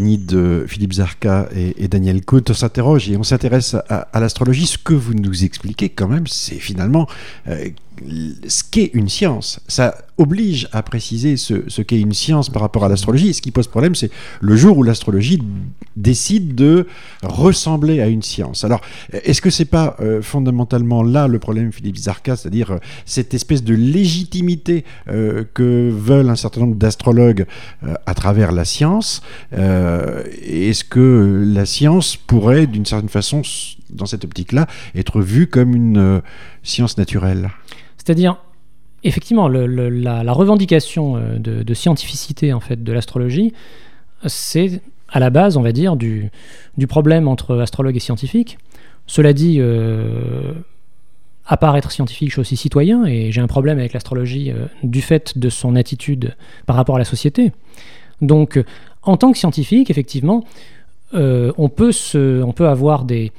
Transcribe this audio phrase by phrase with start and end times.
[0.00, 2.42] de Philippe Zarka et, Daniel Kuhn.
[2.48, 4.66] On s'interroge et on s'intéresse à, l'astrologie.
[4.66, 7.06] Ce que vous nous expliquez quand même, c'est finalement
[7.48, 7.68] euh,
[8.46, 9.60] ce qu'est une science.
[9.68, 13.32] Ça oblige à préciser ce, qu'est une science par rapport à l'astrologie.
[13.32, 14.10] Ce qui pose problème, c'est
[14.40, 15.42] le jour où l'astrologie
[15.96, 16.86] décide de
[17.22, 18.64] ressembler à une science.
[18.64, 18.82] Alors,
[19.12, 23.64] est-ce que c'est pas euh, fondamentalement là le problème, Philippe Zarka, c'est-à-dire euh, cette espèce
[23.64, 27.46] de légitimité euh, que veulent un certain nombre d'astrologues
[28.06, 29.22] à travers la science
[29.52, 33.42] Est-ce que la science pourrait, d'une certaine façon,
[33.90, 36.22] dans cette optique-là, être vue comme une
[36.62, 37.50] science naturelle?
[38.02, 38.38] C'est-à-dire,
[39.04, 43.52] effectivement, la, revendication euh, de, scientificité en fait de l'astrologie,
[44.24, 46.30] c'est à la base, on va dire, du,
[46.88, 48.58] problème entre astrologue et scientifique.
[49.06, 50.54] Cela dit, euh,
[51.44, 54.66] à part être scientifique, je suis aussi citoyen et j'ai un problème avec l'astrologie euh,
[54.82, 57.52] du fait de son attitude par rapport à la société.
[58.22, 58.58] Donc,
[59.02, 60.44] en tant que scientifique, effectivement,
[61.12, 61.92] on, peut
[62.66, 63.32] avoir des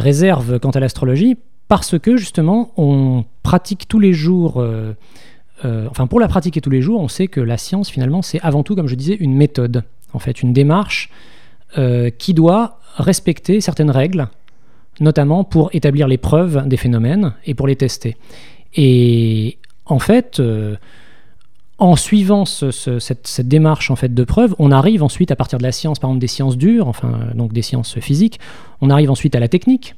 [0.00, 1.36] réserves quant à l'astrologie
[1.68, 4.94] parce que justement, on pratique tous les jours, euh,
[5.64, 8.40] euh, enfin pour la pratiquer tous les jours, on sait que la science finalement, c'est
[8.40, 11.10] avant tout, comme je disais, une méthode, en fait, une démarche
[11.78, 14.28] euh, qui doit respecter certaines règles,
[15.00, 18.16] notamment pour établir les preuves des phénomènes et pour les tester.
[18.74, 20.40] Et en fait,
[21.78, 25.72] en suivant cette, démarche en fait de preuve, on arrive ensuite à partir de la
[25.72, 28.40] science, par exemple des sciences dures, enfin donc des sciences physiques,
[28.80, 29.94] on arrive ensuite à la technique.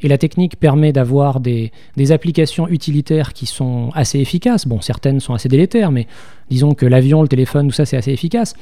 [0.00, 1.72] Et la technique permet d'avoir des,
[2.10, 4.66] applications utilitaires qui sont assez efficaces.
[4.66, 6.06] Bon, certaines sont assez délétères, mais
[6.50, 8.54] disons que l'avion, le téléphone, tout ça, c'est assez efficace.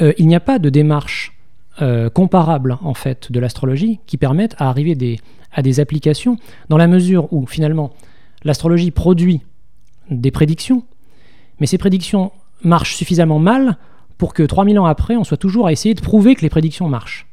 [0.00, 1.32] Euh, il n'y a pas de démarche
[1.80, 5.18] euh, comparable, en fait, de l'astrologie qui permette à arriver
[5.52, 6.36] à des applications
[6.68, 7.92] dans la mesure où, finalement,
[8.44, 9.40] l'astrologie produit
[10.10, 10.84] des prédictions,
[11.60, 12.32] mais ces prédictions
[12.62, 13.78] marchent suffisamment mal
[14.18, 16.88] pour que 3000 ans après, on soit toujours à essayer de prouver que les prédictions
[16.88, 17.26] marchent.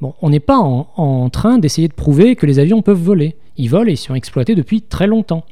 [0.00, 3.36] Bon, on n'est pas en, train d'essayer de prouver que les avions peuvent voler.
[3.56, 5.44] Ils volent et ils sont exploités depuis très longtemps.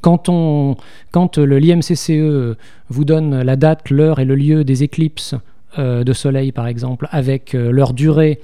[0.00, 0.76] Quand, on,
[1.12, 2.56] quand le l'IMCCE
[2.88, 5.34] vous donne la date, l'heure et le lieu des éclipses
[5.78, 8.40] euh, de soleil, par exemple, avec euh, leur durée,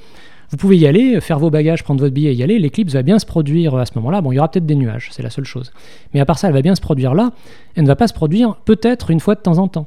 [0.51, 2.59] vous pouvez y aller, faire vos bagages, prendre votre billet et y aller.
[2.59, 4.21] L'éclipse va bien se produire à ce moment-là.
[4.21, 5.73] Bon, il y aura peut-être des nuages, c'est la seule chose.
[6.13, 7.31] Mais à part ça, elle va bien se produire là.
[7.77, 9.87] Elle ne va pas se produire peut-être une fois de temps en temps.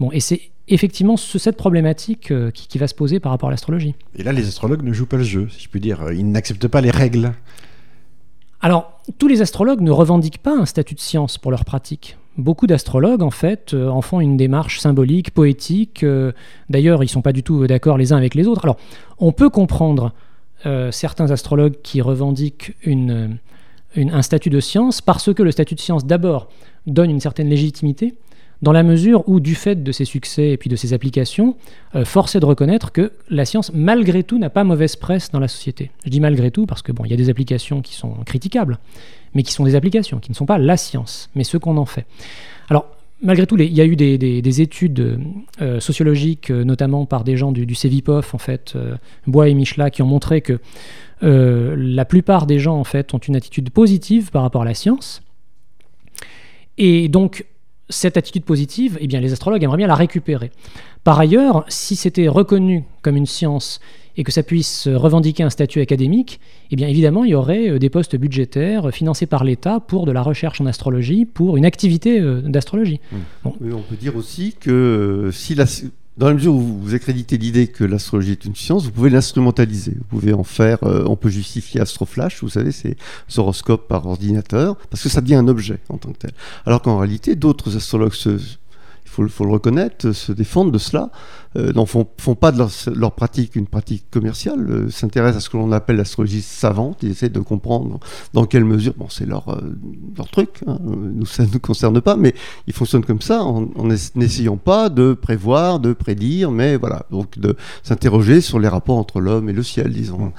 [0.00, 3.94] Bon, et c'est effectivement cette problématique euh, qui, va se poser par rapport à l'astrologie.
[4.16, 6.12] Et là, les astrologues ne jouent pas le jeu, si je puis dire.
[6.12, 7.32] Ils n'acceptent pas les règles.
[8.60, 12.16] Alors, tous les astrologues ne revendiquent pas un statut de science pour leur pratique.
[12.38, 16.04] Beaucoup d'astrologues, en fait, euh, en font une démarche symbolique, poétique.
[16.04, 16.32] Euh,
[16.70, 18.64] d'ailleurs, ils ne sont pas du tout d'accord les uns avec les autres.
[18.64, 18.76] Alors,
[19.18, 20.12] on peut comprendre
[20.92, 26.48] certains astrologues qui revendiquent un statut de science parce que le statut de science, d'abord,
[26.86, 28.14] donne une certaine légitimité
[28.62, 31.56] dans la mesure où, du fait de ses succès et puis de ses applications,
[31.96, 35.40] euh, force est de reconnaître que la science, malgré tout, n'a pas mauvaise presse dans
[35.40, 35.90] la société.
[36.04, 38.78] Je dis malgré tout parce que bon, il y a des applications qui sont critiquables,
[39.34, 41.86] mais qui sont des applications, qui ne sont pas la science, mais ce qu'on en
[41.86, 42.06] fait.
[42.70, 42.86] Alors,
[43.20, 45.20] malgré tout, il y a eu des, études
[45.60, 48.78] euh, sociologiques, euh, notamment par des gens du, du en fait,
[49.26, 50.60] Bois et Michela, qui ont montré que
[51.20, 55.22] la plupart des gens, en fait, ont une attitude positive par rapport à la science.
[56.78, 57.44] Et donc,
[57.88, 60.50] cette attitude positive, eh bien, les astrologues aimeraient bien la récupérer.
[61.04, 63.80] Par ailleurs, si c'était reconnu comme une science
[64.16, 66.38] et que ça puisse revendiquer un statut académique,
[66.70, 70.12] eh bien évidemment, il y aurait euh, des postes budgétaires financés par l'État pour de
[70.12, 73.00] la recherche en astrologie, pour une activité euh, d'astrologie.
[73.44, 75.64] on peut dire aussi que euh, si la,
[76.22, 79.96] dans la mesure où vous accréditez l'idée que l'astrologie est une science, vous pouvez l'instrumentaliser.
[79.98, 82.96] Vous pouvez en faire, euh, on peut justifier Astroflash, vous savez, c'est
[83.36, 86.30] horoscope par ordinateur, parce que ça devient un objet en tant que tel.
[86.64, 88.38] Alors qu'en réalité, d'autres astrologues se,
[89.12, 91.10] faut, faut, le reconnaître, se défendent de cela,
[91.56, 92.58] euh, n'en font, pas de
[92.94, 97.10] leur, pratique une pratique commerciale, euh, s'intéressent à ce que l'on appelle l'astrologie savante, ils
[97.10, 98.00] essaient de comprendre
[98.32, 99.60] dans quelle mesure, bon c'est leur, euh,
[100.16, 102.34] leur truc, hein, nous ça ne nous concerne pas, mais
[102.66, 103.68] ils fonctionnent comme ça en,
[104.14, 109.20] n'essayant pas de prévoir, de prédire, mais voilà, donc de s'interroger sur les rapports entre
[109.20, 110.32] l'homme et le ciel, disons.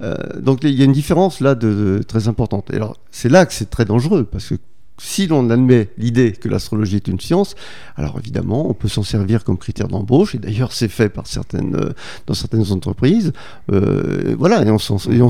[0.00, 2.70] Euh, donc il y a une différence là de, de très importante.
[2.72, 4.54] Alors c'est là que c'est très dangereux parce que
[4.98, 7.54] si l'on admet l'idée que l'astrologie est une science,
[7.96, 11.12] alors évidemment, on peut s'en servir comme critère d'embauche, et d'ailleurs c'est fait
[11.54, 11.92] euh,
[12.26, 13.32] dans certaines entreprises,
[13.72, 14.78] euh, voilà, et on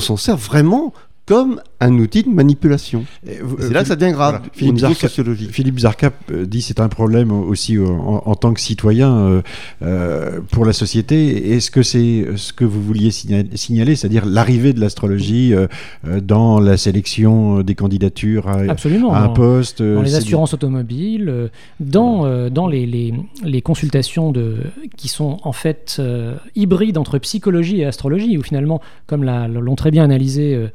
[0.00, 0.92] s'en sert vraiment
[1.28, 3.04] comme un outil de manipulation.
[3.42, 4.52] Vous- C'est là que ça devient grave, Voilà.
[4.52, 5.50] Philippe, Zarka, sociologique.
[5.52, 9.42] Philippe Zarka euh, dit c'est un problème aussi euh, en, en tant que citoyen euh,
[9.82, 11.52] euh, pour la société.
[11.54, 15.66] Est-ce que c'est ce que vous vouliez signa- signaler, c'est-à-dire l'arrivée de l'astrologie euh,
[16.06, 19.12] euh, dans la sélection des candidatures à, Absolument.
[19.12, 21.48] à un dans- poste euh, dans les assurances automobiles, euh,
[21.80, 23.14] dans, euh, dans les, les,
[23.44, 24.56] les consultations de,
[24.96, 29.90] qui sont en fait euh, hybrides entre psychologie et astrologie, où finalement, comme l'ont très
[29.90, 30.68] bien analysé euh, euh,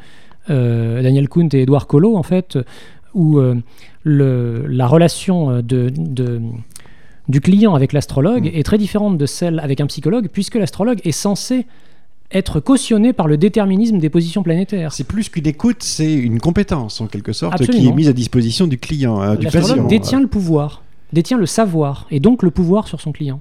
[0.48, 2.64] Daniel Kuhn et Edouard Collot, en fait, euh,
[3.14, 3.56] où euh,
[4.04, 6.42] le, la relation euh, de, de-
[7.30, 8.58] du client avec l'astrologue Mm.
[8.58, 11.66] est très différente de celle avec un psychologue, puisque l'astrologue est censé
[12.32, 14.92] être cautionné par le déterminisme des positions planétaires.
[14.92, 18.66] C'est plus qu'une écoute, c'est une compétence en quelque sorte qui est mise à disposition
[18.66, 19.88] du client, hein, du L'astrologue patient.
[19.88, 20.82] détient le pouvoir,
[21.14, 23.40] détient le savoir, et donc le pouvoir sur son client.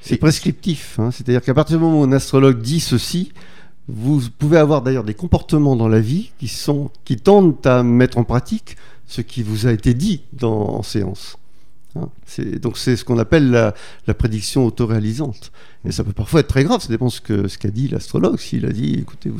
[0.00, 1.10] C'est prescriptif, hein.
[1.10, 3.32] c'est-à-dire qu'à partir du moment où un astrologue dit ceci,
[3.88, 8.18] vous pouvez avoir d'ailleurs des comportements dans la vie qui, sont, qui tendent à mettre
[8.18, 8.76] en pratique
[9.06, 11.38] ce qui vous a été dit en séance.
[11.96, 12.08] Hein.
[12.60, 13.74] Donc c'est ce qu'on appelle la,
[14.06, 15.50] la prédiction autoréalisante.
[15.84, 18.38] Et ça peut parfois être très grave, ça dépend ce qu'a dit l'astrologue.
[18.38, 19.30] S'il a dit, écoutez,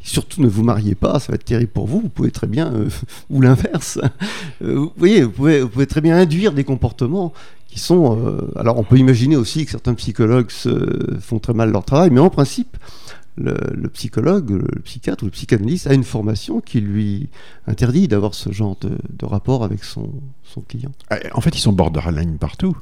[0.00, 2.72] surtout ne vous mariez pas, ça va être terrible pour vous, vous pouvez très bien,
[2.72, 2.88] euh,
[3.30, 3.98] ou l'inverse.
[4.62, 5.32] Euh, vous voyez, vous
[5.68, 7.32] pouvez, très bien induire des comportements
[7.68, 8.18] qui sont.
[8.24, 10.50] euh, alors on peut imaginer aussi que certains psychologues
[11.20, 12.76] font très mal leur travail, mais en principe,
[13.38, 17.28] le, le psychologue, le psychiatre ou le psychanalyste a une formation qui lui
[17.66, 20.10] interdit d'avoir ce genre de, de rapport avec son,
[20.42, 20.90] son client.
[21.10, 22.76] Ah, En fait, ils sont borderline partout.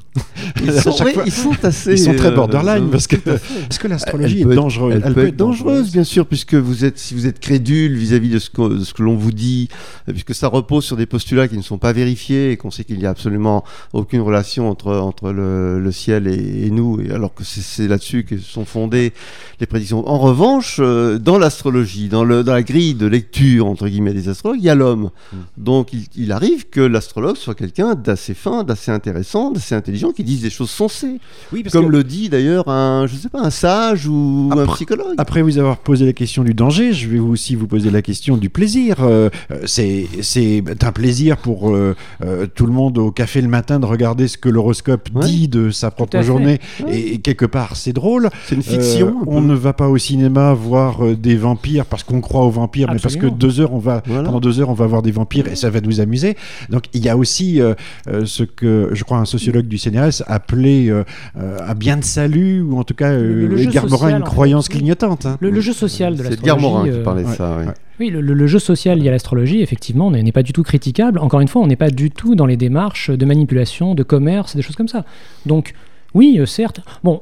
[0.63, 1.91] Ils sont, chaque oui, fois, ils sont assez.
[1.91, 5.13] Ils sont très euh, borderline euh, parce que est-ce que l'astrologie est être- dangereuse Elle,
[5.13, 8.49] peut, être dangereuse, bien sûr, puisque vous êtes, si vous êtes crédule vis-à-vis de ce
[8.49, 9.67] que, de ce que l'on vous dit,
[10.07, 12.97] puisque ça repose sur des postulats qui ne sont pas vérifiés et qu'on sait qu'il
[12.97, 13.63] n'y a absolument
[13.93, 17.87] aucune relation entre, entre le, le ciel et, et nous, et alors que c'est- c'est
[17.87, 19.13] là-dessus que sont fondées
[19.59, 20.07] les prédictions.
[20.07, 20.46] En revanche,
[20.79, 24.75] euh, dans l'astrologie, dans, la grille de lecture, entre guillemets, des astrologues, il y a
[24.75, 25.09] l'homme.
[25.31, 25.37] Mm.
[25.57, 30.23] Donc il, il arrive que l'astrologue soit quelqu'un d'assez fin, d'assez intéressant, d'assez intelligent, qui
[30.23, 31.19] dise des choses sensées.
[31.51, 34.65] Oui, parce Comme que le dit d'ailleurs un, je sais pas, un sage ou un
[34.67, 35.15] psychologue.
[35.17, 38.37] après vous avoir posé la question du danger, je vais aussi vous poser la question
[38.37, 38.97] du plaisir.
[39.01, 39.29] Euh,
[39.65, 44.27] c'est un plaisir pour euh, euh, tout le monde au café le matin de regarder
[44.27, 45.25] ce que l'horoscope Ouais.
[45.25, 46.59] dit de sa propre journée.
[46.83, 46.97] Ouais.
[46.97, 48.29] Et, et quelque part, c'est drôle.
[48.45, 49.17] C'est une fiction.
[49.27, 52.89] on ne va pas au cinéma voir euh, des vampires parce qu'on croit aux vampires,
[52.93, 54.23] mais parce que deux heures on va Voilà.
[54.23, 56.35] pendant deux heures on va voir des vampires et ça va nous amuser.
[56.69, 57.73] Donc il y a aussi euh,
[58.07, 61.03] euh, ce que je crois un sociologue du CNRS appelait euh,
[61.35, 64.21] un bien de salut ou en tout cas Le- le jeu Edgar Morin social, une
[64.23, 64.31] en fait.
[64.31, 65.25] croyance clignotante.
[65.25, 65.37] hein.
[65.39, 66.55] Le, le jeu social de C'est l'astrologie.
[66.55, 67.55] Edgar Morin qui euh, parlait de ouais, ça.
[67.59, 67.65] oui.
[67.67, 67.73] ouais.
[67.99, 71.17] Oui, le, jeu social lié à l'astrologie, effectivement, n'est n'est pas du tout critiquable.
[71.17, 74.55] Encore une fois, on n'est pas du tout dans les démarches de manipulation, de commerce,
[74.55, 75.03] des choses comme ça.
[75.47, 75.73] Donc,
[76.13, 76.81] oui, certes.
[77.03, 77.21] Bon,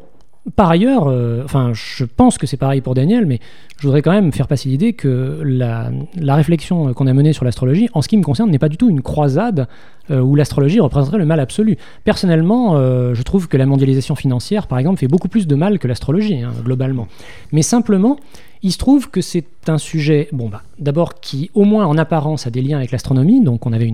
[0.56, 3.40] par ailleurs, euh, enfin, je pense que c'est pareil pour Daniel, mais
[3.78, 5.92] je voudrais quand même faire passer l'idée que la,
[6.36, 8.90] réflexion qu'on a menée sur l'astrologie, en ce qui me concerne, n'est pas du tout
[8.90, 9.68] une croisade
[10.12, 11.78] euh, où l'astrologie représenterait le mal absolu.
[12.04, 15.80] Personnellement, euh, je trouve que la mondialisation financière, par exemple, fait beaucoup plus de mal
[15.80, 17.08] que l'astrologie, hein, globalement.
[17.52, 18.18] Mais simplement,
[18.62, 22.46] il se trouve que c'est un sujet, bon bah, d'abord qui, au moins en apparence,
[22.46, 23.92] a des liens avec l'astronomie, donc on avait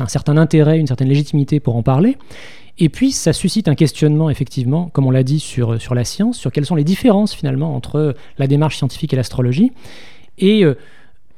[0.00, 2.16] un certain intérêt, une certaine légitimité pour en parler.
[2.78, 6.38] Et puis, ça suscite un questionnement, effectivement, comme on l'a dit, sur, sur la science,
[6.38, 9.72] sur quelles sont les différences, finalement, entre la démarche scientifique et l'astrologie.
[10.38, 10.76] Et euh,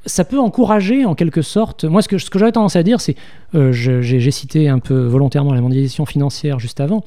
[0.05, 3.01] ça peut encourager, en quelque sorte, moi, ce que, ce que j'aurais tendance à dire,
[3.01, 3.15] c'est,
[3.53, 7.03] euh, j'ai cité un peu volontairement la mondialisation financière juste avant,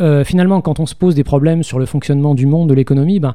[0.00, 3.20] Euh, finalement, quand on se pose des problèmes sur le fonctionnement du monde, de l'économie,
[3.20, 3.34] ben,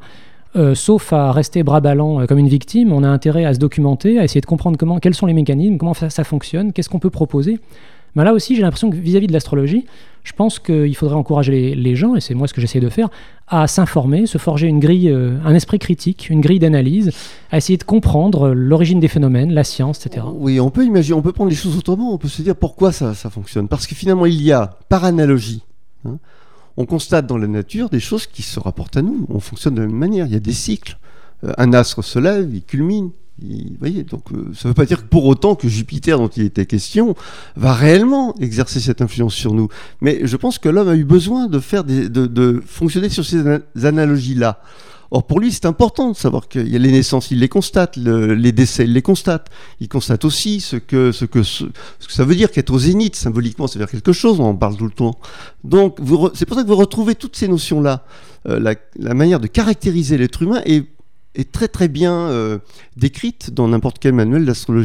[0.55, 3.59] euh, sauf à rester bras ballants euh, comme une victime, on a intérêt à se
[3.59, 6.99] documenter, à essayer de comprendre comment, quels sont les mécanismes, comment ça fonctionne, qu'est-ce qu'on
[6.99, 7.59] peut proposer.
[8.15, 9.85] Ben là aussi, j'ai l'impression que vis-à-vis de l'astrologie,
[10.23, 13.09] je pense qu'il faudrait encourager les, gens, et c'est moi ce que j'essaie de faire,
[13.47, 17.11] à s'informer, se forger une grille, euh, un esprit critique, une grille d'analyse,
[17.51, 20.25] à essayer de comprendre l'origine des phénomènes, la science, etc.
[20.33, 22.13] Oui, on peut imaginer, on peut prendre les choses autrement.
[22.13, 23.67] On peut se dire pourquoi ça, ça fonctionne.
[23.67, 25.63] Parce que finalement, il y a, par analogie,
[26.05, 26.17] hein,
[26.77, 29.25] on constate dans la nature des choses qui se rapportent à nous.
[29.29, 30.27] On fonctionne de la même manière.
[30.27, 30.97] Il y a des cycles.
[31.43, 33.11] Euh, un astre se lève, il culmine.
[33.41, 36.27] Vous voyez, donc euh, ça ne veut pas dire que pour autant que Jupiter, dont
[36.27, 37.15] il était question,
[37.55, 39.67] va réellement exercer cette influence sur nous.
[39.99, 43.25] Mais je pense que l'homme a eu besoin de faire des, de, de fonctionner sur
[43.25, 44.61] ces ana- analogies-là.
[45.13, 47.97] Or, pour lui, c'est important de savoir qu'il y a les naissances, il les constate,
[47.97, 49.47] le- les décès, il les constate.
[49.81, 53.15] Il constate aussi ce que, ce que, ce, que ça veut dire qu'être au zénith,
[53.17, 55.17] symboliquement, ça veut quelque chose, on en parle tout le temps.
[55.65, 55.97] Donc,
[56.33, 58.05] c'est pour ça que vous retrouvez toutes ces notions-là.
[58.47, 60.85] Euh, la, la manière de caractériser l'être humain est,
[61.35, 62.59] est très très bien euh,
[62.97, 64.79] décrite dans n'importe quel manuel d'astrologie.